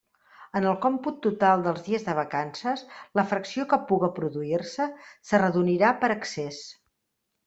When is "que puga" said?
3.73-4.09